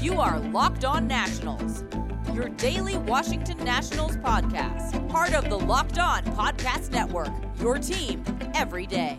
[0.00, 1.84] You are Locked On Nationals,
[2.32, 7.28] your daily Washington Nationals podcast, part of the Locked On Podcast Network,
[7.60, 8.24] your team
[8.54, 9.18] every day.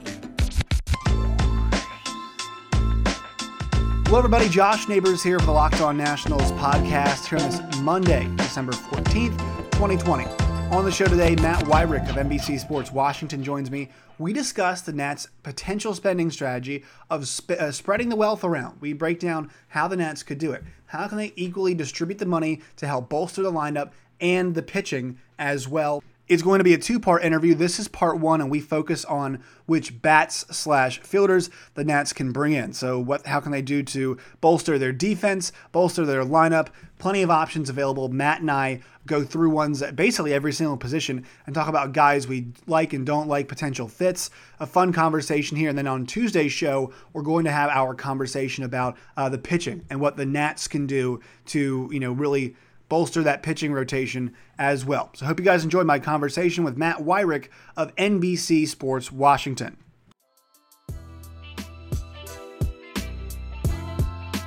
[4.05, 4.49] Hello, everybody.
[4.49, 9.37] Josh Neighbors here for the Locked On Nationals podcast here on this Monday, December 14th,
[9.73, 10.40] 2020.
[10.71, 13.89] On the show today, Matt Weyrich of NBC Sports Washington joins me.
[14.17, 18.79] We discuss the Nats' potential spending strategy of sp- uh, spreading the wealth around.
[18.79, 20.63] We break down how the Nats could do it.
[20.85, 23.91] How can they equally distribute the money to help bolster the lineup
[24.21, 26.01] and the pitching as well?
[26.29, 27.53] It's going to be a two part interview.
[27.53, 32.31] This is part one, and we focus on which bats slash fielders the Nats can
[32.31, 32.71] bring in.
[32.71, 36.69] So, what, how can they do to bolster their defense, bolster their lineup?
[37.01, 38.09] Plenty of options available.
[38.09, 42.27] Matt and I go through ones at basically every single position and talk about guys
[42.27, 44.29] we like and don't like, potential fits.
[44.59, 45.67] A fun conversation here.
[45.67, 49.83] And then on Tuesday's show, we're going to have our conversation about uh, the pitching
[49.89, 52.55] and what the Nats can do to, you know, really
[52.87, 55.09] bolster that pitching rotation as well.
[55.15, 59.75] So I hope you guys enjoyed my conversation with Matt Weyrich of NBC Sports Washington.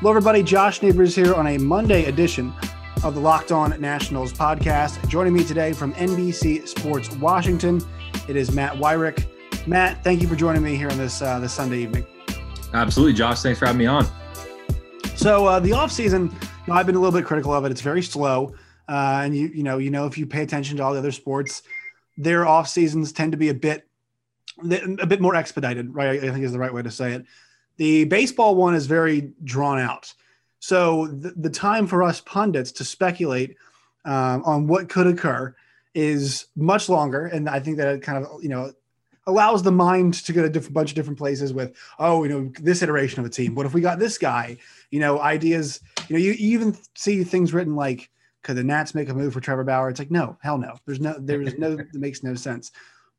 [0.04, 0.42] Hello, everybody.
[0.42, 2.52] Josh Neighbors here on a Monday edition
[3.02, 5.08] of the Locked On Nationals podcast.
[5.08, 7.80] Joining me today from NBC Sports Washington,
[8.28, 9.26] it is Matt Weyrich.
[9.66, 12.04] Matt, thank you for joining me here on this uh, this Sunday evening.
[12.74, 13.40] Absolutely, Josh.
[13.40, 14.06] Thanks for having me on.
[15.16, 16.30] So uh, the off season
[16.66, 17.72] know, I've been a little bit critical of it.
[17.72, 18.54] It's very slow,
[18.90, 21.12] uh, and you you know you know if you pay attention to all the other
[21.12, 21.62] sports,
[22.18, 23.88] their off seasons tend to be a bit
[24.70, 25.94] a bit more expedited.
[25.94, 27.24] Right, I think is the right way to say it.
[27.76, 30.14] The baseball one is very drawn out.
[30.60, 33.56] So the, the time for us pundits to speculate
[34.04, 35.54] um, on what could occur
[35.94, 38.72] is much longer, and I think that it kind of you know
[39.26, 42.28] allows the mind to go to a different bunch of different places with oh you
[42.28, 43.54] know this iteration of a team.
[43.54, 44.56] What if we got this guy?
[44.90, 48.10] You know ideas you know you, even see things written like
[48.42, 49.88] could the nats make a move for trevor bauer?
[49.88, 50.76] It's like no hell no.
[50.86, 52.72] There's no there's no that makes no sense.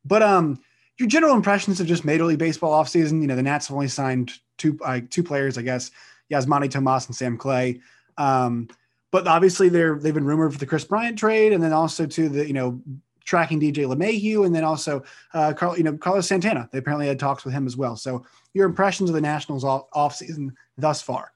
[0.04, 0.60] But um
[0.98, 3.88] your general impressions of just major league baseball offseason you know the nats have only
[3.88, 5.90] signed two uh, two players i guess
[6.30, 7.80] yasmany tomas and sam clay
[8.18, 8.68] um
[9.16, 12.28] but obviously they're they've been rumored for the Kris Bryant trade, and then also to
[12.28, 12.80] the you know
[13.24, 15.02] tracking DJ LeMahieu, and then also
[15.34, 16.68] uh, Carl, you know, Carlos Santana.
[16.70, 17.96] They apparently had talks with him as well.
[17.96, 21.32] So your impressions of the Nationals off, off season thus far?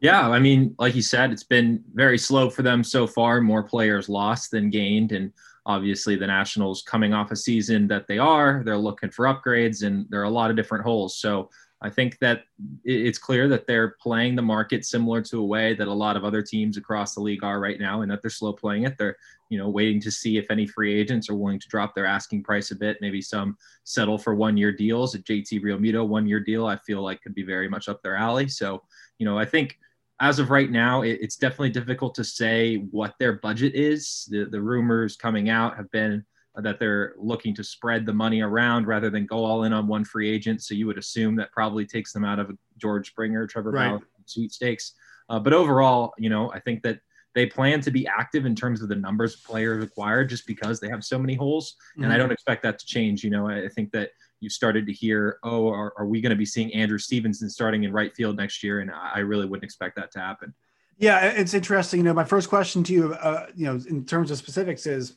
[0.00, 3.40] Yeah, I mean, like you said, it's been very slow for them so far.
[3.40, 5.32] More players lost than gained, and
[5.64, 10.06] obviously the Nationals coming off a season that they are, they're looking for upgrades, and
[10.10, 11.18] there are a lot of different holes.
[11.18, 11.48] So
[11.82, 12.44] I think that
[12.84, 16.24] it's clear that they're playing the market similar to a way that a lot of
[16.24, 18.96] other teams across the league are right now, and that they're slow playing it.
[18.96, 19.16] They're,
[19.50, 22.44] you know, waiting to see if any free agents are willing to drop their asking
[22.44, 22.96] price a bit.
[23.02, 25.14] Maybe some settle for one-year deals.
[25.14, 28.48] A JT Realmuto one-year deal, I feel like could be very much up their alley.
[28.48, 28.82] So,
[29.18, 29.78] you know, I think
[30.18, 34.26] as of right now, it's definitely difficult to say what their budget is.
[34.30, 36.24] The the rumors coming out have been
[36.56, 40.04] that they're looking to spread the money around rather than go all in on one
[40.04, 40.62] free agent.
[40.62, 43.90] So you would assume that probably takes them out of George Springer, Trevor right.
[43.90, 44.92] Bauer, sweepstakes.
[45.28, 47.00] Uh, but overall, you know, I think that
[47.34, 50.80] they plan to be active in terms of the numbers of players acquired just because
[50.80, 51.72] they have so many holes.
[51.72, 52.04] Mm-hmm.
[52.04, 52.22] And I mm-hmm.
[52.22, 53.22] don't expect that to change.
[53.22, 56.36] You know, I think that you started to hear, oh, are, are we going to
[56.36, 58.80] be seeing Andrew Stevenson starting in right field next year?
[58.80, 60.54] And I really wouldn't expect that to happen.
[60.96, 62.00] Yeah, it's interesting.
[62.00, 65.16] You know, my first question to you, uh, you know, in terms of specifics is,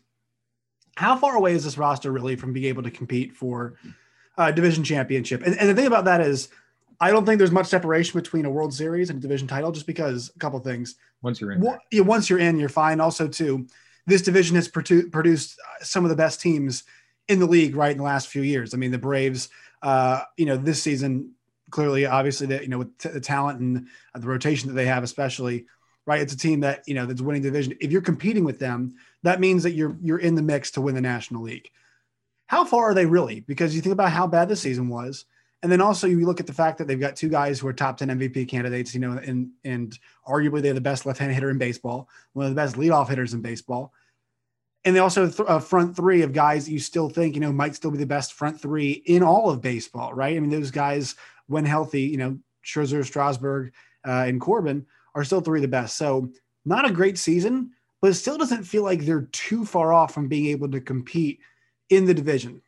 [0.95, 3.75] how far away is this roster really from being able to compete for
[4.37, 5.43] a division championship?
[5.45, 6.49] And, and the thing about that is,
[7.01, 9.87] I don't think there's much separation between a World Series and a division title, just
[9.87, 10.95] because a couple things.
[11.21, 12.99] Once you're in, well, yeah, once you're in, you're fine.
[12.99, 13.67] Also, too,
[14.05, 16.83] this division has produ- produced some of the best teams
[17.29, 18.73] in the league right in the last few years.
[18.73, 19.47] I mean, the Braves,
[19.81, 21.31] uh, you know, this season
[21.69, 25.03] clearly, obviously, that you know with t- the talent and the rotation that they have,
[25.03, 25.65] especially
[26.09, 26.21] right?
[26.21, 27.75] It's a team that you know that's winning division.
[27.79, 30.95] If you're competing with them, that means that you're you're in the mix to win
[30.95, 31.69] the National League.
[32.47, 33.41] How far are they really?
[33.41, 35.25] Because you think about how bad the season was,
[35.61, 37.73] and then also you look at the fact that they've got two guys who are
[37.73, 38.93] top ten MVP candidates.
[38.93, 39.97] You know, and and
[40.27, 43.41] arguably they're the best left-handed hitter in baseball, one of the best leadoff hitters in
[43.41, 43.93] baseball.
[44.85, 47.75] And they also th- a front three of guys you still think you know might
[47.75, 50.35] still be the best front three in all of baseball, right?
[50.35, 51.15] I mean, those guys
[51.47, 53.73] when healthy, you know, Scherzer, Strasburg,
[54.07, 54.85] uh, and Corbin
[55.15, 55.97] are still three of the best.
[55.97, 56.31] So
[56.65, 60.27] not a great season, but it still doesn't feel like they're too far off from
[60.27, 61.39] being able to compete
[61.89, 62.61] in the division.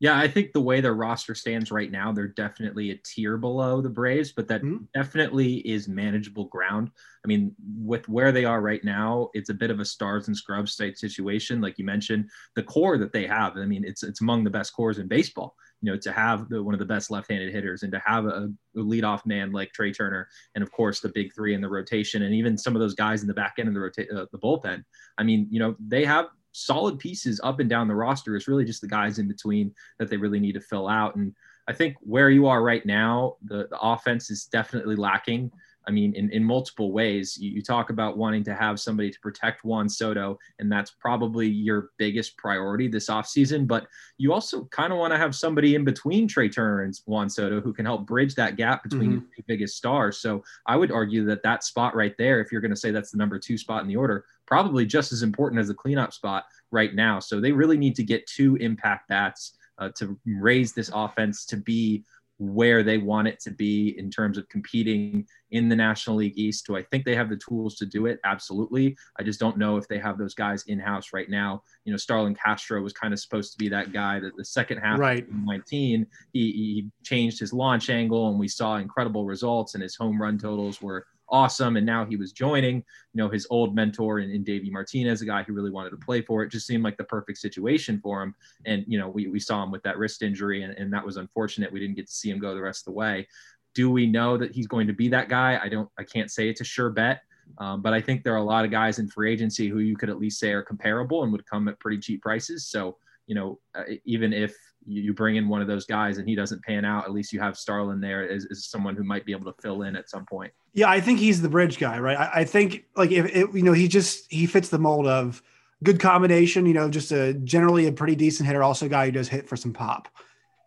[0.00, 3.80] Yeah, I think the way their roster stands right now, they're definitely a tier below
[3.80, 4.84] the Braves, but that mm-hmm.
[4.92, 6.90] definitely is manageable ground.
[7.24, 10.36] I mean, with where they are right now, it's a bit of a stars and
[10.36, 11.60] scrubs type situation.
[11.60, 14.74] Like you mentioned, the core that they have, I mean, it's it's among the best
[14.74, 15.54] cores in baseball.
[15.84, 18.50] You know, to have the, one of the best left-handed hitters and to have a,
[18.74, 22.22] a leadoff man like Trea Turner, and of course the big three in the rotation,
[22.22, 24.38] and even some of those guys in the back end of the rota- uh, the
[24.38, 24.82] bullpen.
[25.18, 28.34] I mean, you know, they have solid pieces up and down the roster.
[28.34, 31.16] It's really just the guys in between that they really need to fill out.
[31.16, 31.34] And
[31.68, 35.50] I think where you are right now, the, the offense is definitely lacking.
[35.86, 37.36] I mean, in, in multiple ways.
[37.38, 41.48] You, you, talk about wanting to have somebody to protect Juan Soto, and that's probably
[41.48, 43.66] your biggest priority this offseason.
[43.66, 43.86] But
[44.18, 47.60] you also kind of want to have somebody in between Trea Turner and Juan Soto
[47.60, 49.26] who can help bridge that gap between mm-hmm.
[49.36, 50.18] your biggest stars.
[50.18, 53.10] So I would argue that that spot right there, if you're going to say that's
[53.10, 56.44] the number two spot in the order, probably just as important as the cleanup spot
[56.70, 57.18] right now.
[57.18, 61.56] So they really need to get two impact bats uh, to raise this offense to
[61.56, 62.04] be
[62.38, 66.66] where they want it to be in terms of competing in the National League East.
[66.66, 68.18] Do I think they have the tools to do it?
[68.24, 68.96] Absolutely.
[69.18, 71.62] I just don't know if they have those guys in house right now.
[71.84, 74.78] You know, Starlin Castro was kind of supposed to be that guy that the second
[74.78, 75.22] half right.
[75.22, 79.94] of 19, he, he changed his launch angle and we saw incredible results and his
[79.94, 81.76] home run totals were awesome.
[81.76, 85.26] And now he was joining, you know, his old mentor in, in Davey Martinez, a
[85.26, 86.52] guy who really wanted to play for it.
[86.52, 88.34] Just seemed like the perfect situation for him.
[88.64, 91.16] And, you know, we, we saw him with that wrist injury, and, and that was
[91.16, 91.72] unfortunate.
[91.72, 93.26] We didn't get to see him go the rest of the way.
[93.74, 95.58] Do we know that he's going to be that guy?
[95.60, 97.22] I don't, I can't say it's a sure bet.
[97.58, 99.96] Um, but I think there are a lot of guys in free agency who you
[99.96, 102.68] could at least say are comparable and would come at pretty cheap prices.
[102.68, 102.96] So,
[103.26, 104.54] you know, uh, even if
[104.86, 107.40] you bring in one of those guys and he doesn't pan out, at least you
[107.40, 110.26] have Starlin there as, as someone who might be able to fill in at some
[110.26, 110.52] point.
[110.72, 112.18] Yeah, I think he's the bridge guy, right?
[112.18, 115.42] I, I think like if it, you know he just he fits the mold of
[115.82, 119.12] good combination, you know, just a generally a pretty decent hitter, also a guy who
[119.12, 120.08] does hit for some pop,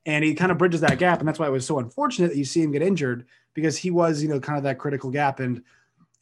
[0.05, 2.37] and he kind of bridges that gap, and that's why it was so unfortunate that
[2.37, 5.39] you see him get injured because he was you know kind of that critical gap,
[5.39, 5.63] and you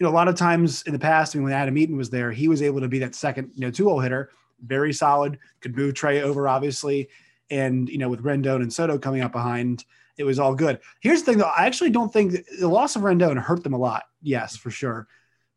[0.06, 2.32] know a lot of times in the past, I mean, when Adam Eaton was there,
[2.32, 4.32] he was able to be that second you know two hole hitter,
[4.66, 7.08] very solid, could move Trea over obviously
[7.50, 9.86] and you know with Rendon and Soto coming up behind,
[10.18, 10.80] it was all good.
[11.02, 13.78] Here's the thing though, I actually don't think the loss of Rendon hurt them a
[13.78, 14.04] lot.
[14.22, 15.08] Yes, for sure.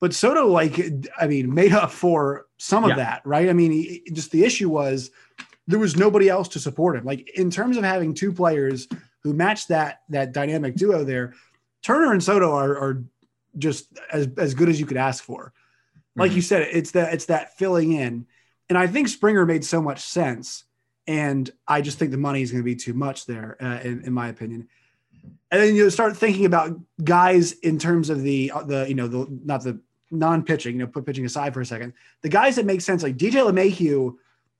[0.01, 0.81] But Soto, like,
[1.21, 2.97] I mean, made up for some of yeah.
[2.97, 3.49] that, right?
[3.49, 5.11] I mean, he, just the issue was
[5.67, 7.05] there was nobody else to support him.
[7.05, 8.87] Like in terms of having two players
[9.23, 11.35] who match that that dynamic duo there,
[11.83, 13.05] Turner and Soto are, are
[13.59, 15.53] just as as good as you could ask for.
[16.17, 16.37] Like mm-hmm.
[16.37, 18.27] you said, it's that it's that filling in,
[18.69, 20.65] and I think Springer made so much sense
[21.09, 24.05] and I just think the money is going to be too much there, uh, in,
[24.05, 24.69] in, my opinion.
[25.51, 29.27] And then you start thinking about guys in terms of the the you know the
[29.45, 31.95] not the non-pitching, you know, put pitching aside for a second.
[32.23, 34.15] The guys that make sense, like DJ LeMahieu,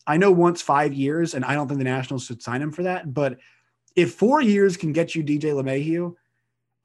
[0.07, 2.83] I know wants five years, and I don't think the Nationals should sign him for
[2.85, 3.13] that.
[3.13, 3.39] But
[3.95, 6.15] if four years can get you DJ LeMahieu,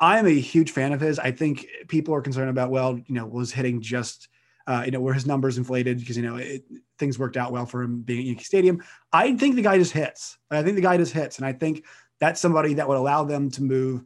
[0.01, 1.19] I am a huge fan of his.
[1.19, 4.27] I think people are concerned about, well, you know, was hitting just
[4.68, 6.63] uh, you know, where his numbers inflated because, you know, it,
[7.03, 8.81] things worked out well for him being at Yankee Stadium.
[9.11, 10.38] I think the guy just hits.
[10.50, 11.38] I think the guy just hits.
[11.38, 11.83] And I think
[12.19, 14.05] that's somebody that would allow them to move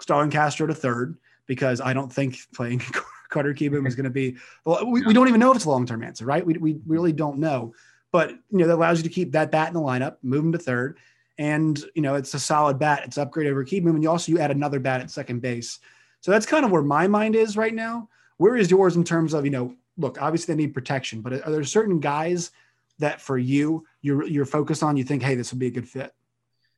[0.00, 1.16] Starlin Castro to third
[1.46, 2.80] because I don't think playing
[3.30, 5.70] Carter Kieboom is going to be, well, we, we don't even know if it's a
[5.70, 6.44] long term answer, right?
[6.44, 7.72] We, we really don't know.
[8.10, 10.52] But, you know, that allows you to keep that bat in the lineup, move him
[10.52, 10.98] to third.
[11.38, 13.02] And, you know, it's a solid bat.
[13.04, 13.90] It's upgrade over Kieboom.
[13.90, 15.78] And you also you add another bat at second base.
[16.20, 18.08] So that's kind of where my mind is right now.
[18.36, 21.50] Where is yours in terms of, you know, look, obviously they need protection, but are
[21.50, 22.50] there certain guys
[22.98, 24.96] that for you you're you're focused on?
[24.96, 26.12] You think, hey, this would be a good fit.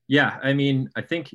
[0.06, 1.34] Yeah, I mean, I think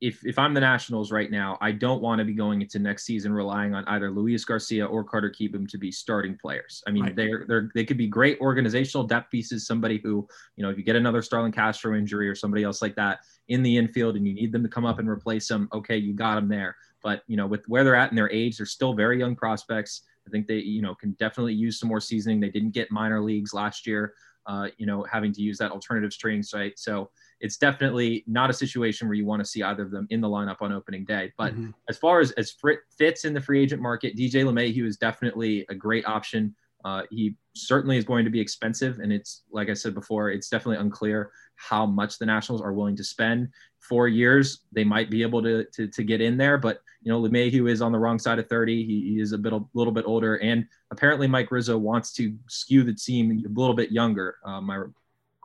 [0.00, 3.04] if if I'm the Nationals right now, I don't want to be going into next
[3.04, 6.82] season relying on either Luis Garcia or Carter Kieboom to be starting players.
[6.86, 7.16] I mean, right.
[7.16, 9.66] they're they're they could be great organizational depth pieces.
[9.66, 12.94] Somebody who, you know, if you get another Starlin Castro injury or somebody else like
[12.96, 15.96] that in the infield and you need them to come up and replace them, okay,
[15.96, 16.76] you got them there.
[17.02, 20.02] But you know, with where they're at in their age, they're still very young prospects.
[20.26, 22.40] I think they, you know, can definitely use some more seasoning.
[22.40, 24.14] They didn't get minor leagues last year,
[24.46, 26.78] uh, you know, having to use that alternatives training site.
[26.78, 30.20] So it's definitely not a situation where you want to see either of them in
[30.20, 31.32] the lineup on opening day.
[31.36, 31.70] But mm-hmm.
[31.88, 32.54] as far as as
[32.96, 36.54] fits in the free agent market, DJ LeMahieu is definitely a great option.
[36.84, 40.48] Uh, he certainly is going to be expensive, and it's like I said before, it's
[40.48, 43.48] definitely unclear how much the Nationals are willing to spend.
[43.80, 47.20] Four years, they might be able to to, to get in there, but you know,
[47.20, 48.84] LeMahieu is on the wrong side of 30.
[48.84, 52.36] He, he is a bit a little bit older, and apparently Mike Rizzo wants to
[52.48, 54.36] skew the team a little bit younger.
[54.44, 54.82] Uh, my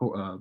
[0.01, 0.37] uh,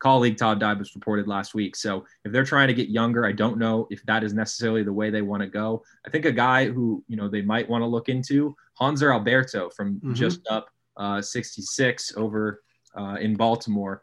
[0.00, 1.76] colleague Todd Dybas reported last week.
[1.76, 4.92] So if they're trying to get younger, I don't know if that is necessarily the
[4.92, 5.84] way they want to go.
[6.06, 9.70] I think a guy who you know they might want to look into Hanser Alberto
[9.70, 10.14] from mm-hmm.
[10.14, 12.62] just up uh, 66 over
[12.96, 14.02] uh, in Baltimore,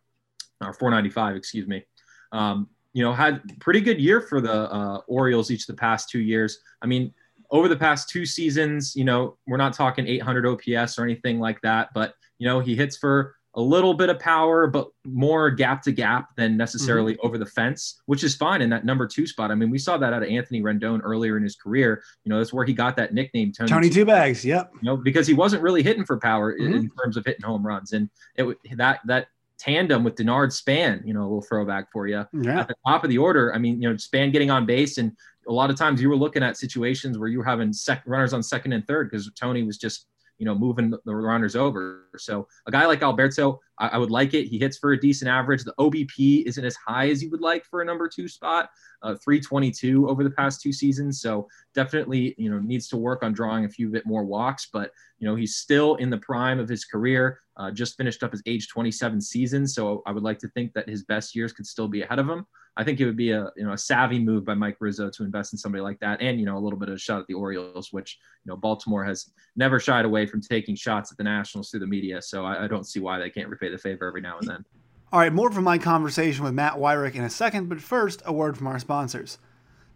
[0.61, 1.85] or 495, excuse me.
[2.31, 6.09] Um, you know, had pretty good year for the uh, Orioles each of the past
[6.09, 6.59] two years.
[6.81, 7.13] I mean,
[7.51, 11.61] over the past two seasons, you know, we're not talking 800 OPS or anything like
[11.61, 15.81] that, but you know, he hits for a little bit of power, but more gap
[15.81, 17.25] to gap than necessarily mm-hmm.
[17.25, 19.49] over the fence, which is fine in that number two spot.
[19.49, 22.03] I mean, we saw that out of Anthony Rendon earlier in his career.
[22.23, 24.45] You know, that's where he got that nickname, Tony, Tony Two Bags.
[24.45, 24.73] Yep.
[24.75, 26.71] You know, because he wasn't really hitting for power mm-hmm.
[26.71, 31.13] in, terms of hitting home runs, and it that that tandem with Denard Span, you
[31.13, 32.59] know, a little throwback for you yeah.
[32.59, 33.53] at the top of the order.
[33.53, 35.11] I mean, you know, Span getting on base, and
[35.47, 38.33] a lot of times you were looking at situations where you were having sec- runners
[38.33, 40.07] on second and third because Tony was just
[40.37, 42.07] you know, moving the runners over.
[42.17, 44.45] So a guy like Alberto, I, I, would like it.
[44.47, 45.63] He hits for a decent average.
[45.63, 48.69] The OBP isn't as high as you would like for a number two spot,
[49.01, 51.21] uh, 322 over the past two seasons.
[51.21, 54.91] So definitely, you know, needs to work on drawing a few bit more walks, but
[55.19, 57.39] you know, he's still in the prime of his career.
[57.55, 59.67] Uh, just finished up his age 27 season.
[59.67, 62.29] So I would like to think that his best years could still be ahead of
[62.29, 62.45] him.
[62.77, 65.23] I think it would be a you know a savvy move by Mike Rizzo to
[65.23, 67.27] invest in somebody like that, and you know a little bit of a shot at
[67.27, 71.23] the Orioles, which you know Baltimore has never shied away from taking shots at the
[71.23, 72.21] Nationals through the media.
[72.21, 74.65] So I, I don't see why they can't repay the favor every now and then.
[75.11, 78.33] All right, more from my conversation with Matt Weyrich in a second, but first, a
[78.33, 79.39] word from our sponsors.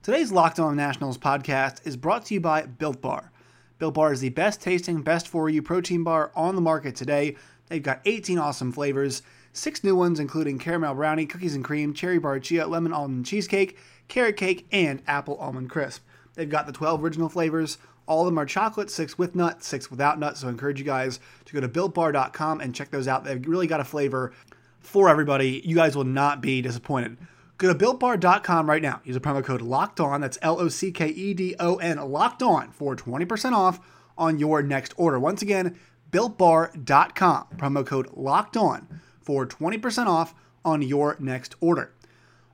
[0.01, 3.31] Today's Locked On Nationals podcast is brought to you by Built Bar.
[3.77, 7.35] Built Bar is the best tasting, best for you protein bar on the market today.
[7.67, 9.21] They've got 18 awesome flavors
[9.53, 13.77] six new ones, including caramel brownie, cookies and cream, cherry bar chia, lemon almond cheesecake,
[14.07, 16.03] carrot cake, and apple almond crisp.
[16.35, 17.77] They've got the 12 original flavors.
[18.07, 20.37] All of them are chocolate, six with nut, six without nut.
[20.37, 23.23] So I encourage you guys to go to builtbar.com and check those out.
[23.23, 24.33] They've really got a flavor
[24.79, 25.61] for everybody.
[25.63, 27.17] You guys will not be disappointed.
[27.57, 29.01] Go to builtbar.com right now.
[29.03, 30.21] Use a promo code locked on.
[30.21, 33.79] That's L O C K E D O N, locked on for 20% off
[34.17, 35.19] on your next order.
[35.19, 35.77] Once again,
[36.09, 38.87] builtbar.com, promo code locked on
[39.21, 40.33] for 20% off
[40.65, 41.93] on your next order.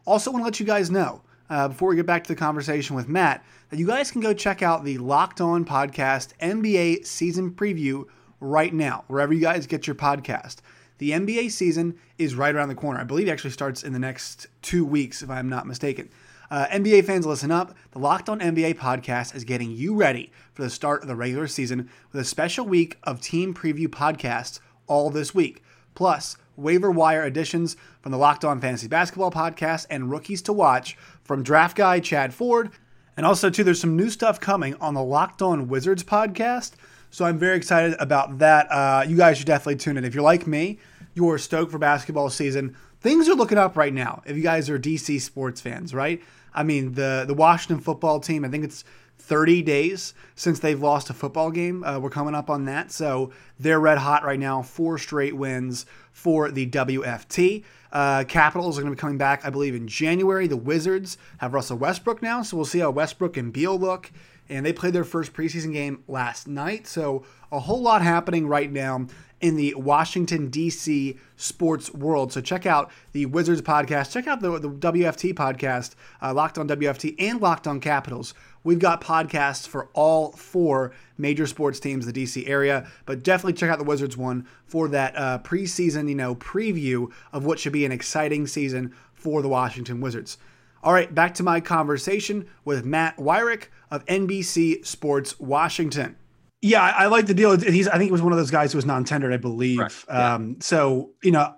[0.05, 2.95] Also, want to let you guys know uh, before we get back to the conversation
[2.95, 7.51] with Matt that you guys can go check out the Locked On Podcast NBA season
[7.51, 8.05] preview
[8.39, 10.57] right now, wherever you guys get your podcast.
[11.00, 13.00] The NBA season is right around the corner.
[13.00, 16.09] I believe it actually starts in the next two weeks, if I'm not mistaken.
[16.50, 17.75] Uh, NBA fans, listen up.
[17.91, 21.47] The Locked On NBA podcast is getting you ready for the start of the regular
[21.47, 25.62] season with a special week of team preview podcasts all this week.
[25.93, 30.97] Plus, waiver wire additions from the Locked On Fantasy Basketball podcast and rookies to watch
[31.23, 32.71] from draft guy Chad Ford.
[33.15, 36.73] And also, too, there's some new stuff coming on the Locked On Wizards podcast.
[37.09, 38.67] So I'm very excited about that.
[38.69, 40.03] Uh, you guys should definitely tune in.
[40.03, 40.79] If you're like me,
[41.13, 42.75] you're stoked for basketball season.
[42.99, 44.21] Things are looking up right now.
[44.25, 46.21] If you guys are DC sports fans, right?
[46.53, 48.43] I mean, the the Washington football team.
[48.43, 48.83] I think it's
[49.27, 51.84] 30 days since they've lost a football game.
[51.84, 52.91] Uh, we're coming up on that.
[52.93, 54.62] So they're red hot right now.
[54.62, 57.65] Four straight wins for the WFT.
[57.91, 60.48] Uh, Capitals are going to be coming back, I believe, in January.
[60.48, 62.41] The Wizards have Russell Westbrook now.
[62.41, 64.12] So we'll see how Westbrook and Beal look.
[64.50, 66.88] And they played their first preseason game last night.
[66.88, 69.07] So a whole lot happening right now
[69.39, 71.17] in the Washington, D.C.
[71.36, 72.34] sports world.
[72.34, 74.12] So check out the Wizards podcast.
[74.12, 78.34] Check out the, the WFT podcast, uh, Locked on WFT and Locked on Capitals.
[78.67, 83.53] We've got podcasts for all four major sports teams in the DC area, but definitely
[83.53, 87.71] check out the Wizards one for that uh, preseason, you know, preview of what should
[87.71, 90.38] be an exciting season for the Washington Wizards.
[90.83, 96.17] All right, back to my conversation with Matt Weyrich of NBC Sports Washington.
[96.62, 97.57] Yeah, I, I like the deal.
[97.57, 99.79] He's, I think he was one of those guys who was non-tendered, I believe.
[99.79, 100.05] Right.
[100.09, 100.33] Yeah.
[100.33, 101.55] Um, so you know,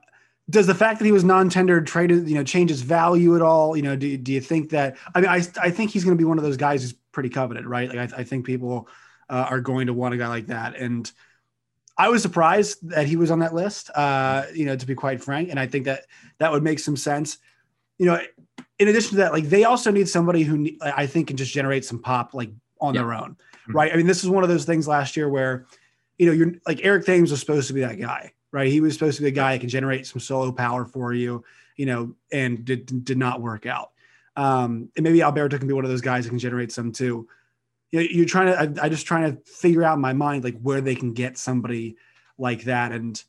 [0.50, 3.78] does the fact that he was non-tendered traded, you know, change his value at all?
[3.78, 4.98] You know, do, do you think that?
[5.14, 7.30] I mean, I, I think he's going to be one of those guys who's pretty
[7.30, 7.90] coveted, right?
[7.94, 8.88] Like, I, I think people
[9.30, 10.76] uh, are going to want a guy like that.
[10.76, 11.12] And
[11.98, 15.24] I was surprised that he was on that list, uh, you know, to be quite
[15.24, 15.50] frank.
[15.50, 16.06] And I think that
[16.38, 17.38] that would make some sense.
[17.98, 18.20] You know,
[18.80, 21.84] in addition to that, like they also need somebody who I think can just generate
[21.84, 23.02] some pop, like on yeah.
[23.02, 23.72] their own, mm-hmm.
[23.74, 23.92] right?
[23.92, 25.66] I mean, this is one of those things last year where,
[26.18, 28.72] you know, you're like Eric Thames was supposed to be that guy, right?
[28.72, 31.44] He was supposed to be a guy that can generate some solo power for you,
[31.76, 33.92] you know, and did, did not work out.
[34.40, 37.28] Um, and maybe Alberto can be one of those guys that can generate some too.
[37.92, 40.46] You know, you're trying to, I, I just trying to figure out in my mind,
[40.46, 41.98] like where they can get somebody
[42.38, 42.94] like that.
[42.94, 43.22] And,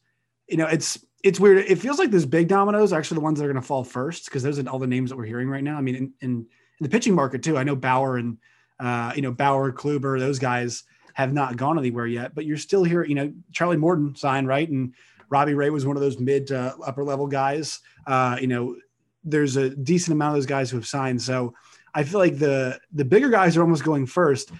[0.46, 1.64] you know, it's, it's weird.
[1.66, 3.82] It feels like those big dominoes are actually the ones that are going to fall
[3.82, 5.76] first because those are all the names that we're hearing right now.
[5.76, 6.46] I mean, in, in, in
[6.78, 8.38] the pitching market too, I know Bauer and,
[8.78, 12.84] uh, you know, Bauer, Kluber, those guys have not gone anywhere yet, but you're still
[12.84, 13.04] here.
[13.04, 14.68] You know, Charlie Morton signed, right?
[14.68, 14.94] And
[15.28, 17.80] Robbie Ray was one of those mid to upper level guys.
[18.06, 18.76] Uh, you know,
[19.24, 21.20] there's a decent amount of those guys who have signed.
[21.22, 21.54] So
[21.94, 24.52] I feel like the the bigger guys are almost going first.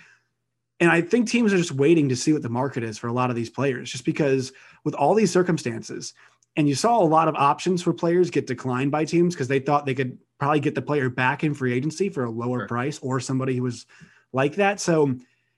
[0.80, 3.12] And I think teams are just waiting to see what the market is for a
[3.12, 4.52] lot of these players, just because
[4.82, 6.14] with all these circumstances,
[6.56, 9.60] And you saw a lot of options for players get declined by teams because they
[9.60, 12.68] thought they could probably get the player back in free agency for a lower sure.
[12.68, 13.86] price or somebody who was
[14.32, 14.80] like that.
[14.80, 15.14] So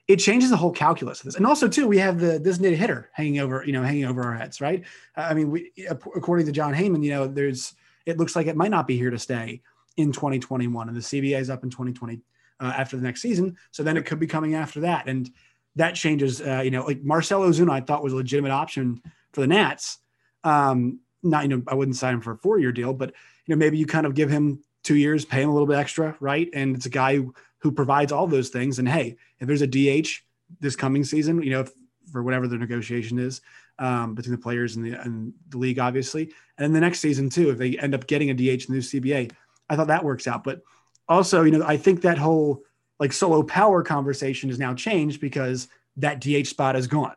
[0.09, 1.37] it changes the whole calculus of this.
[1.37, 4.35] And also, too, we have the designated hitter hanging over, you know, hanging over our
[4.35, 4.85] heads, right?
[5.17, 7.75] I mean, we, according to Jon Heyman, you know, there's,
[8.07, 9.63] it looks like it might not be here to stay
[9.97, 12.21] in 2021, and the CBA is up in 2020
[12.61, 13.57] uh, after the next season.
[13.71, 15.31] So then it could be coming after that, and
[15.77, 16.41] that changes.
[16.41, 19.99] Uh, you know, like Marcell Ozuna, I thought was a legitimate option for the Nats.
[20.45, 23.13] Um, not, you know, I wouldn't sign him for a four-year deal, but
[23.47, 25.77] you know, maybe you kind of give him two years, pay him a little bit
[25.77, 26.49] extra, right?
[26.53, 28.81] And it's a guy who, who provides all those things.
[28.81, 30.09] And hey, if there's a DH
[30.61, 31.71] this coming season, you know, if,
[32.11, 33.41] for whatever the negotiation is
[33.79, 37.51] um, between the players and the, and the league, obviously, and the next season too,
[37.51, 39.33] if they end up getting a DH in the new CBA,
[39.69, 40.45] I thought that works out.
[40.45, 40.63] But
[41.09, 42.63] also, you know, I think that whole
[43.01, 47.17] like solo power conversation has now changed because that DH spot is gone.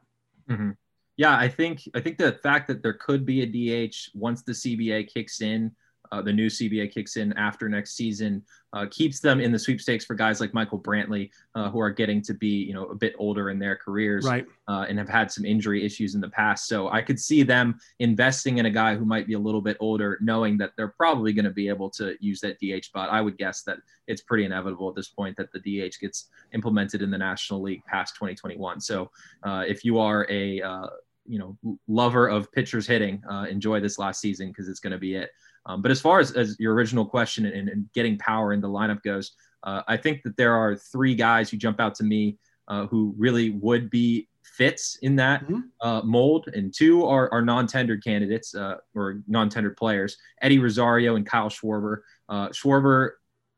[0.50, 0.71] Mm-hmm.
[1.17, 3.45] Yeah, I think I think the fact that there could be a
[3.89, 5.71] DH once the CBA kicks in
[6.12, 8.43] uh, the new CBA kicks in after next season,
[8.74, 12.21] uh, keeps them in the sweepstakes for guys like Michael Brantley, uh, who are getting
[12.24, 14.45] to be, you know, a bit older in their careers right.
[14.67, 16.67] Uh, and have had some injury issues in the past.
[16.67, 19.77] So I could see them investing in a guy who might be a little bit
[19.79, 23.09] older, knowing that they're probably going to be able to use that DH spot.
[23.09, 27.01] I would guess that it's pretty inevitable at this point that the DH gets implemented
[27.01, 28.81] in the National League past 2021.
[28.81, 29.09] So
[29.43, 30.88] uh, if you are a uh,
[31.27, 31.57] you know
[31.88, 35.31] lover of pitchers hitting, enjoy this last season because it's going to be it.
[35.65, 38.69] Um, but as far as, as your original question and, and getting power in the
[38.69, 39.31] lineup goes,
[39.63, 43.13] uh, I think that there are three guys who jump out to me uh, who
[43.17, 45.60] really would be fits in that mm-hmm.
[45.81, 51.25] uh, mold, and two are, are non-tendered candidates uh, or non-tendered players: Eddie Rosario and
[51.25, 52.01] Kyle Schwarber.
[52.29, 53.12] Uh, Schwarber,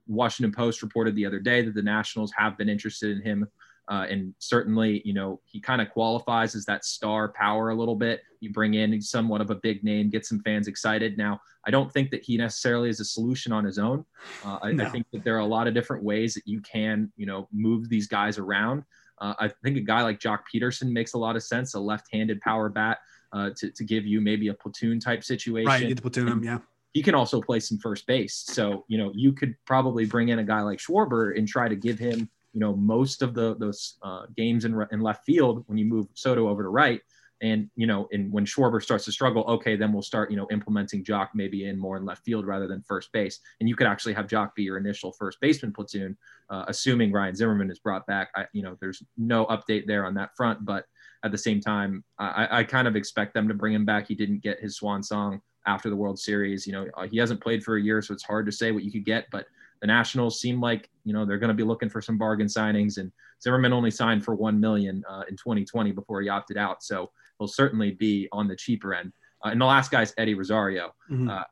[0.08, 3.48] Washington Post reported the other day that the Nationals have been interested in him
[3.90, 7.96] uh, and certainly, you know, he kind of qualifies as that star power a little
[7.96, 8.22] bit.
[8.42, 11.18] You bring in somewhat of a big name, get some fans excited.
[11.18, 14.06] Now, I don't think that he necessarily is a solution on his own.
[14.46, 14.86] Uh, I, no.
[14.86, 17.48] I, think that there are a lot of different ways that you can, you know,
[17.52, 18.84] move these guys around.
[19.20, 22.42] Uh, I think a guy like Joc Pederson makes a lot of sense, a left-handed
[22.42, 23.00] power bat
[23.32, 25.68] uh, to, to give you maybe a platoon type situation.
[25.68, 26.60] Right, you get to platoon him, yeah.
[26.94, 28.44] He can also play some first base.
[28.48, 31.76] So, you know, you could probably bring in a guy like Schwarber and try to
[31.76, 35.78] give him you know most of the those uh, games in, in left field when
[35.78, 37.02] you move Soto over to right.
[37.44, 40.48] And you know, and when Schwarber starts to struggle, okay, then we'll start you know
[40.50, 43.86] implementing Joc maybe in more in left field rather than first base, and you could
[43.86, 46.18] actually have Joc be your initial first baseman platoon,
[46.50, 48.30] uh, assuming Ryan Zimmerman is brought back.
[48.36, 50.86] I, you know, there's no update there on that front, but
[51.24, 54.08] at the same time, I, I kind of expect them to bring him back.
[54.08, 56.66] He didn't get his swan song after the World Series.
[56.66, 58.84] You know, uh, he hasn't played for a year, so it's hard to say what
[58.84, 59.46] you could get, but
[59.82, 62.98] the Nationals seem like you know they're going to be looking for some bargain signings,
[62.98, 67.10] and Zimmerman only signed for one million uh, in 2020 before he opted out, so
[67.40, 69.14] he'll certainly be on the cheaper end.
[69.44, 70.94] Uh, and the last guy is Eddie Rosario.
[71.10, 71.30] Mm-hmm.
[71.30, 71.44] Uh,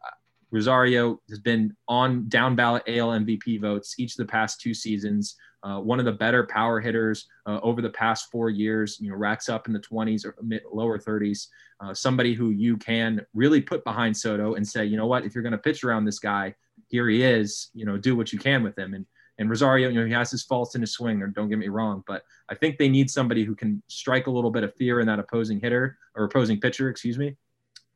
[0.52, 5.38] Rosario has been on down ballot AL MVP votes each of the past two seasons.
[5.64, 9.00] Uh, one of the better power hitters uh, over the past four years.
[9.00, 11.48] You know, racks up in the 20s or mid, lower 30s.
[11.80, 15.34] Uh, somebody who you can really put behind Soto and say, you know what, if
[15.34, 16.54] you're going to pitch around this guy,
[16.90, 18.94] here he is, you know, do what you can with him.
[18.94, 19.06] And
[19.38, 21.68] and Rosario, you know, he has his faults in his swing, or don't get me
[21.68, 25.00] wrong, but I think they need somebody who can strike a little bit of fear
[25.00, 27.36] in that opposing hitter or opposing pitcher, excuse me.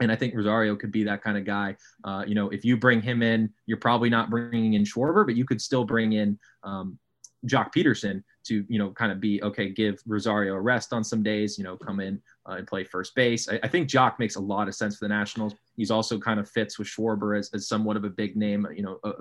[0.02, 1.76] And I think Rosario could be that kind of guy.
[2.04, 5.36] Uh, you know, if you bring him in, you're probably not bringing in Schwarber, but
[5.36, 6.98] you could still bring in um,
[7.46, 11.22] Joc Pederson to, you know, kind of be okay, give Rosario a rest on some
[11.22, 13.50] days, you know, come in uh, and play first base.
[13.50, 15.54] I, I, think Joc makes a lot of sense for the Nationals.
[15.76, 18.84] He's also kind of fits with Schwarber as, as somewhat of a big name, you
[18.84, 19.12] know, a,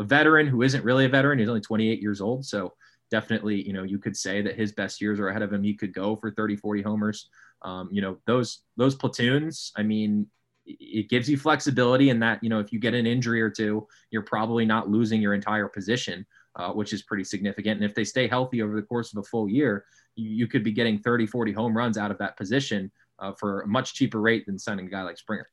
[0.00, 1.38] a veteran who isn't really a veteran.
[1.38, 2.44] He's only 28 years old.
[2.44, 2.72] So
[3.10, 5.62] definitely, you know, you could say that his best years are ahead of him.
[5.62, 7.28] He could go for 30, 40 homers.
[7.62, 10.26] Um, you know, those, those platoons, I mean,
[10.66, 13.86] it gives you flexibility in that, you know, if you get an injury or two,
[14.10, 17.80] you're probably not losing your entire position uh, which is pretty significant.
[17.80, 19.84] And if they stay healthy over the course of a full year,
[20.16, 23.62] you, you could be getting 30, 40 home runs out of that position uh, for
[23.62, 25.48] a much cheaper rate than signing a guy like Springer.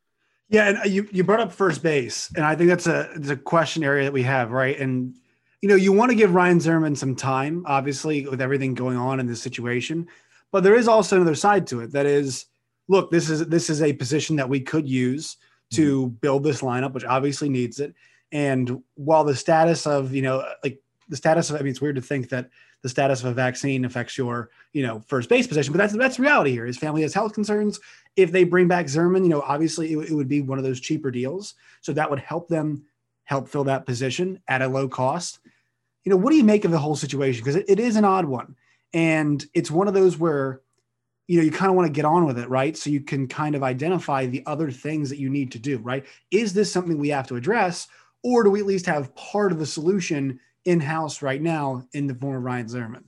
[0.49, 3.35] Yeah, and you, you brought up first base, and I think that's a it's a
[3.35, 4.79] question area that we have, right?
[4.79, 5.15] And
[5.61, 9.19] you know, you want to give Ryan Zimmerman some time, obviously, with everything going on
[9.19, 10.07] in this situation,
[10.51, 11.91] but there is also another side to it.
[11.91, 12.45] That is,
[12.87, 15.35] look, this is this is a position that we could use
[15.71, 16.15] to mm-hmm.
[16.15, 17.93] build this lineup, which obviously needs it.
[18.31, 21.95] And while the status of you know, like the status of I mean it's weird
[21.97, 22.49] to think that
[22.83, 26.19] the status of a vaccine affects your you know first base position, but that's that's
[26.19, 26.65] reality here.
[26.65, 27.79] His family has health concerns.
[28.15, 30.79] If they bring back Zerman, you know obviously it, it would be one of those
[30.79, 32.83] cheaper deals, so that would help them
[33.23, 35.39] help fill that position at a low cost.
[36.03, 37.41] You know what do you make of the whole situation?
[37.43, 38.55] Because it, it is an odd one,
[38.93, 40.61] and it's one of those where
[41.27, 42.75] you know, you kind of want to get on with it, right?
[42.77, 46.05] So you can kind of identify the other things that you need to do, right?
[46.31, 47.87] Is this something we have to address,
[48.23, 52.07] or do we at least have part of the solution in house right now in
[52.07, 53.05] the form of Ryan Zimmerman?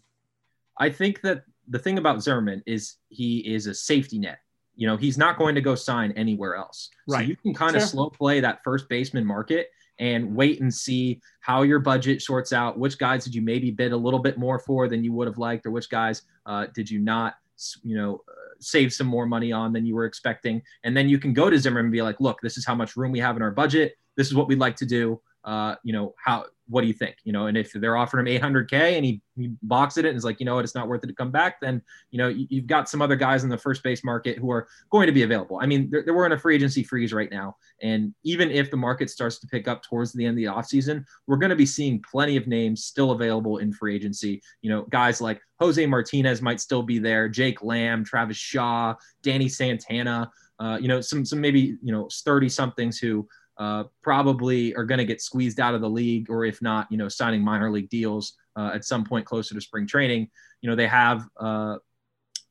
[0.78, 4.40] I think that the thing about Zimmerman is he is a safety net.
[4.76, 6.90] You know, he's not going to go sign anywhere else.
[7.06, 7.20] Right.
[7.20, 11.20] So you can kind of slow play that first baseman market and wait and see
[11.42, 12.80] how your budget sorts out.
[12.80, 15.38] Which guys did you maybe bid a little bit more for than you would have
[15.38, 17.36] liked, or which guys uh, did you not,
[17.84, 20.62] you know, uh, save some more money on than you were expecting?
[20.86, 22.96] And then you can go to Zimmerman and be like, look, this is how much
[22.96, 23.98] room we have in our budget.
[24.16, 25.20] This is what we'd like to do.
[25.44, 27.16] Uh, you know, how what do you think?
[27.24, 30.40] You know, and if they're offering him 800K and he, he it and is like,
[30.40, 32.68] you know what, it's not worth it to come back, then, you know, you, have
[32.68, 35.60] got some other guys in the first base market who are going to be available.
[35.62, 37.56] I mean, they're, we're in a free agency freeze right now.
[37.82, 41.04] And even if the market starts to pick up towards the end of the offseason,
[41.26, 44.42] we're going to be seeing plenty of names still available in free agency.
[44.62, 49.50] You know, guys like Jose Martinez might still be there, Jake Lamb, Travis Shaw, Danny
[49.50, 50.30] Santana.
[50.60, 53.26] Uh, you know, some some maybe you know 30 somethings who
[53.60, 56.98] uh, probably are going to get squeezed out of the league, or if not, you
[56.98, 60.30] know, signing minor league deals uh, at some point closer to spring training.
[60.62, 61.78] You know, they have uh,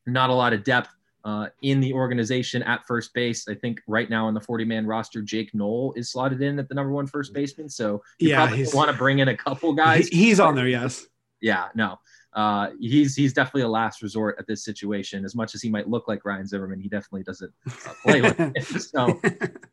[0.05, 0.89] not a lot of depth
[1.25, 3.47] uh, in the organization at first base.
[3.47, 6.69] I think right now on the 40 man roster, Jake Noll is slotted in at
[6.69, 7.69] the number one first baseman.
[7.69, 10.07] So you yeah, probably want to bring in a couple guys.
[10.07, 11.05] He's on there, yes.
[11.41, 11.99] Yeah, no
[12.33, 15.25] uh, he's he's definitely a last resort at this situation.
[15.25, 18.35] As much as he might look like Ryan Zimmerman, he definitely doesn't uh, play like
[18.39, 18.63] it.
[18.63, 19.19] So,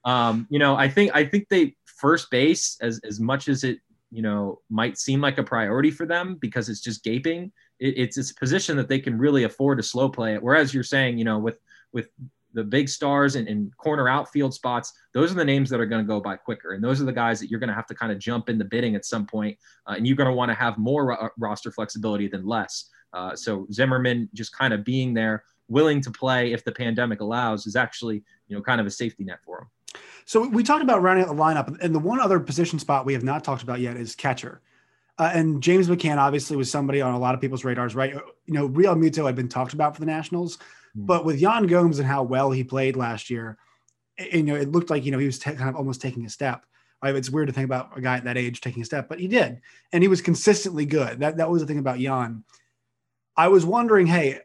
[0.04, 3.80] um, you know, I think I think they first base as as much as it
[4.10, 7.52] you know might seem like a priority for them because it's just gaping.
[7.78, 10.42] It, it's it's a position that they can really afford to slow play it.
[10.42, 11.58] Whereas you're saying, you know, with
[11.92, 12.08] with
[12.56, 16.02] the big stars and, and corner outfield spots, those are the names that are going
[16.02, 16.72] to go by quicker.
[16.72, 18.56] And those are the guys that you're going to have to kind of jump in
[18.56, 21.28] the bidding at some point, uh, and you're going to want to have more ro-
[21.38, 22.88] roster flexibility than less.
[23.12, 27.66] Uh, so Zimmerman just kind of being there, willing to play if the pandemic allows,
[27.66, 30.00] is actually you know kind of a safety net for him.
[30.24, 33.12] So we talked about rounding out the lineup, and the one other position spot we
[33.12, 34.62] have not talked about yet is catcher.
[35.18, 38.14] Uh, and James McCann obviously was somebody on a lot of people's radars, right?
[38.14, 40.58] You know, Realmuto had been talked about for the Nationals.
[40.96, 41.06] Hmm.
[41.06, 43.58] But with Yan Gomes and how well he played last year,
[44.18, 46.30] you know, it looked like you know he was t- kind of almost taking a
[46.30, 46.64] step.
[47.02, 47.14] Right?
[47.14, 49.28] It's weird to think about a guy at that age taking a step, but he
[49.28, 49.60] did,
[49.92, 51.20] and he was consistently good.
[51.20, 52.42] That that was the thing about Yan.
[53.36, 54.40] I was wondering, hey,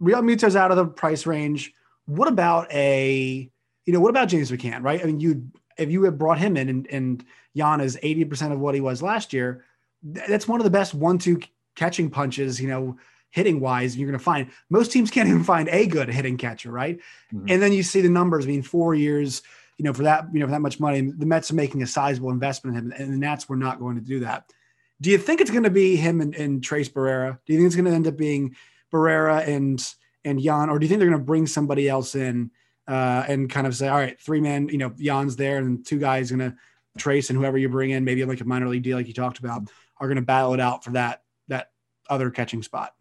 [0.00, 1.72] Realmuto's out of the price range.
[2.04, 3.50] What about a,
[3.86, 4.82] you know, what about James McCann?
[4.82, 5.02] Right?
[5.02, 7.24] I mean, you if you had brought him in and and
[7.54, 9.64] Yan is eighty percent of what he was last year,
[10.02, 11.40] that's one of the best one-two
[11.74, 12.60] catching punches.
[12.60, 12.98] You know
[13.30, 16.70] hitting wise, you're going to find most teams can't even find a good hitting catcher,
[16.70, 16.98] right?
[17.32, 17.46] Mm-hmm.
[17.48, 18.44] And then you see the numbers.
[18.44, 19.42] I mean, four years,
[19.76, 21.86] you know, for that, you know, for that much money, the Mets are making a
[21.86, 24.52] sizable investment in him, and the Nats were not going to do that.
[25.00, 27.38] Do you think it's going to be him and, and Tres Barrera?
[27.46, 28.56] Do you think it's going to end up being
[28.92, 29.84] Barrera and
[30.24, 32.50] and Yan, or do you think they're going to bring somebody else in
[32.88, 35.98] uh, and kind of say, all right, three men, you know, Yan's there, and two
[35.98, 36.56] guys going to
[36.98, 39.38] Tres and whoever you bring in, maybe like a minor league deal, like you talked
[39.38, 39.62] about,
[39.98, 41.70] are going to battle it out for that that
[42.10, 42.94] other catching spot.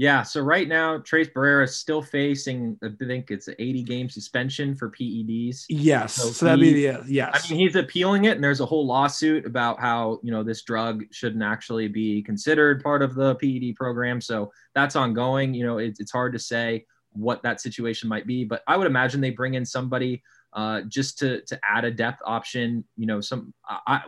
[0.00, 4.08] Yeah, so right now, Tres Barrera is still facing, I think it's an 80 game
[4.08, 5.66] suspension for PEDs.
[5.68, 7.30] Yes, so, so that'd be the uh, yes.
[7.34, 10.62] I mean, he's appealing it, and there's a whole lawsuit about how you know this
[10.62, 14.22] drug shouldn't actually be considered part of the PED program.
[14.22, 15.52] So that's ongoing.
[15.52, 18.86] You know, it, it's hard to say what that situation might be, but I would
[18.86, 20.22] imagine they bring in somebody
[20.54, 22.84] uh, just to to add a depth option.
[22.96, 24.00] You know, some I,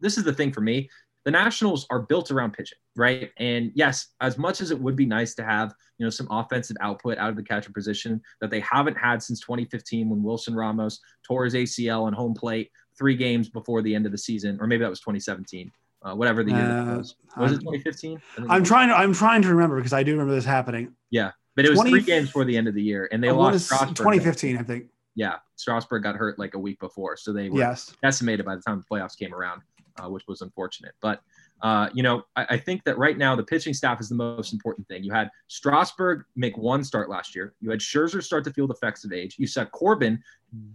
[0.00, 0.88] this is the thing for me
[1.24, 3.30] the Nationals are built around pitching, right?
[3.38, 6.76] And yes, as much as it would be nice to have, you know, some offensive
[6.80, 11.00] output out of the catcher position that they haven't had since 2015 when Wilson Ramos
[11.26, 14.66] tore his ACL on home plate three games before the end of the season, or
[14.66, 15.70] maybe that was 2017.
[16.02, 17.16] Uh, whatever the year uh, was.
[17.38, 18.20] Was it 2015?
[18.50, 20.94] I'm trying to I'm trying to remember because I do remember this happening.
[21.10, 23.30] Yeah, but it was 20, three games before the end of the year, and they
[23.30, 23.70] lost.
[23.70, 24.88] 2015, I think.
[25.14, 27.96] Yeah, Strasburg got hurt like a week before, so they were yes.
[28.02, 29.62] decimated by the time the playoffs came around
[29.96, 30.94] uh, which was unfortunate.
[31.00, 31.20] But
[31.62, 34.52] uh, you know, I, I, think that right now the pitching staff is the most
[34.52, 35.02] important thing.
[35.02, 37.54] You had Strasburg make one start last year.
[37.60, 39.36] You had Scherzer start to feel the effects of age.
[39.38, 40.22] You saw Corbin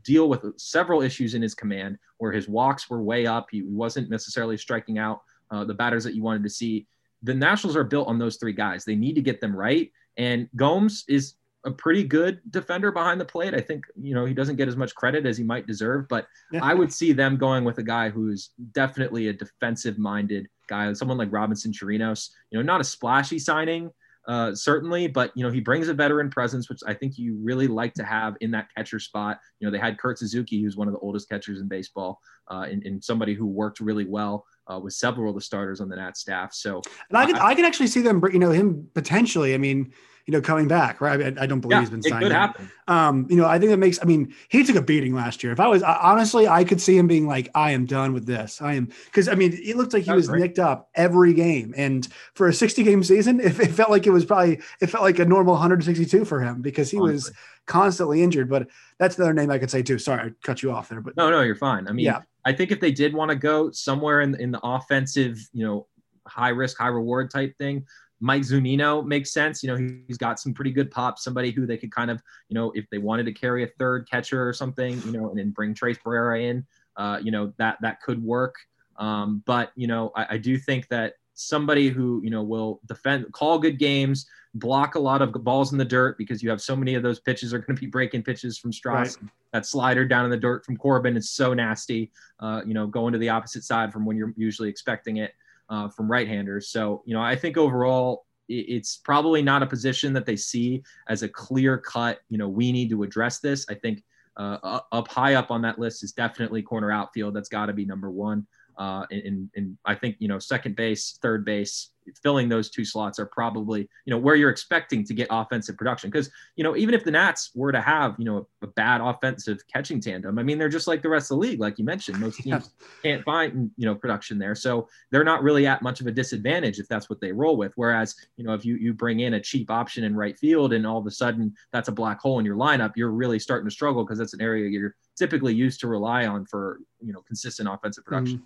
[0.03, 3.47] deal with several issues in his command where his walks were way up.
[3.51, 6.88] He wasn't necessarily striking out uh, the batters that you wanted to see.
[7.23, 8.86] The Nationals are built on those three guys.
[8.86, 9.91] They need to get them right.
[10.17, 13.54] And Gomes is a pretty good defender behind the plate.
[13.54, 16.28] I think, you know, he doesn't get as much credit as he might deserve, but
[16.52, 16.63] yeah.
[16.63, 21.17] I would see them going with a guy who's definitely a defensive minded guy, someone
[21.17, 23.91] like Robinson Chirinos, you know, not a splashy signing,
[24.28, 27.67] uh, certainly, but you know, he brings a veteran presence, which I think you really
[27.67, 29.39] like to have in that catcher spot.
[29.60, 32.67] You know, they had Kurt Suzuki, who's one of the oldest catchers in baseball, uh,
[32.69, 35.95] and, and somebody who worked really well uh, with several of the starters on the
[35.95, 36.54] Nat staff.
[36.54, 39.56] So, and I can, I can actually see them, you know, him potentially.
[39.56, 39.91] I mean,
[40.30, 41.36] you know, coming back, right?
[41.39, 42.22] I, I don't believe Yeah, he's been it signed.
[42.22, 42.38] could yet.
[42.39, 42.72] happen.
[42.88, 43.98] Um, you know, I think that makes.
[44.00, 45.52] I mean, he took a beating last year.
[45.52, 48.28] If I was I, honestly, I could see him being like, "I am done with
[48.28, 48.62] this.
[48.62, 51.74] I am," because I mean, it looked like he was was nicked up every game,
[51.76, 55.04] and for a 60 game season, it, it felt like it was probably it felt
[55.04, 57.32] like a normal 162 for him because he was
[57.65, 58.50] constantly injured.
[58.52, 58.68] But
[59.00, 59.98] that's another name I could say too.
[59.98, 61.88] Sorry, I cut you off there, but No, no, you're fine.
[61.88, 62.22] I mean, Yeah.
[62.46, 65.88] I think if they did want to go somewhere in in the offensive, you know,
[66.30, 67.86] high risk, high reward type thing,
[68.20, 69.63] Mike Zunino makes sense.
[69.63, 71.20] You know, he, he's got some pretty good pop.
[71.20, 74.10] Somebody who they could kind of, you know, if they wanted to carry a third
[74.10, 76.65] catcher or something, you know, and then bring Tres Barrera in,
[76.98, 78.56] uh, you know, that that could work.
[78.98, 83.32] Um, but you know, I, I do think that somebody who you know will defend,
[83.32, 86.76] call good games, block a lot of balls in the dirt because you have so
[86.76, 89.18] many of those pitches are going to be breaking pitches from Stras.
[89.54, 92.12] That slider down in the dirt from Corbin is so nasty.
[92.39, 95.34] Uh, you know, going to the opposite side from when you're usually expecting it
[95.69, 96.69] uh, from right-handers.
[96.69, 101.21] So you know, I think overall it's probably not a position that they see as
[101.21, 102.19] a clear cut.
[102.29, 103.65] You know, we need to address this.
[103.69, 104.03] I think
[104.38, 107.36] uh, up high up on that list is definitely corner outfield.
[107.36, 108.47] That's got to be number one.
[108.77, 111.89] Uh, and, and, I think, you know, second base, third base,
[112.22, 116.10] filling those two slots are probably, you know, where you're expecting to get offensive production.
[116.10, 119.60] Because, you know, even if the Nats were to have, you know, a, bad offensive
[119.72, 122.19] catching tandem, I mean, they're just like the rest of the league, like you mentioned.
[122.19, 122.72] Most teams
[123.04, 124.56] can't find, you know, production there.
[124.56, 127.74] So they're not really at much of a disadvantage if that's what they roll with.
[127.76, 130.86] Whereas, you know, if you, you bring in a cheap option in right field and
[130.86, 133.74] all of a sudden that's a black hole in your lineup, you're really starting to
[133.74, 137.67] struggle because that's an area you're typically used to rely on for, you know, consistent
[137.69, 138.38] offensive production.
[138.39, 138.43] Mhm.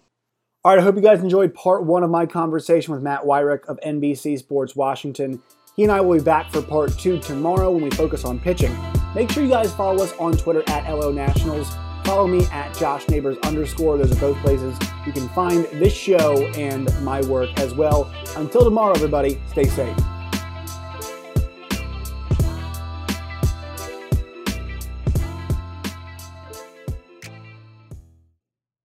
[0.66, 3.66] All right, I hope you guys enjoyed part one of my conversation with Matt Weyrich
[3.66, 5.42] of NBC Sports Washington.
[5.76, 8.74] He and I will be back for part two tomorrow when we focus on pitching.
[9.14, 11.70] Make sure you guys follow us on Twitter at LO Nationals.
[12.06, 13.98] Follow me at Josh Neighbors underscore.
[13.98, 18.10] Those are both places you can find this show and my work as well.
[18.38, 19.98] Until tomorrow, everybody, stay safe.